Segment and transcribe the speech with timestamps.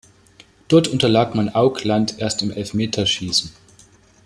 [0.67, 3.51] Dort unterlag man Auckland erst im Elfmeterschießen.